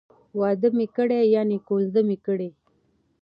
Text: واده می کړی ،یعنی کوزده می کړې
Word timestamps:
واده 0.39 0.69
می 0.77 0.87
کړی 0.95 1.19
،یعنی 1.35 1.57
کوزده 1.67 2.01
می 2.09 2.17
کړې 2.25 2.49